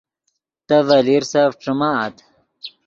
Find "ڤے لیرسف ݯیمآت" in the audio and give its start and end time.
0.87-2.15